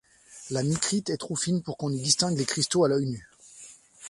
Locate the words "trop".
1.17-1.35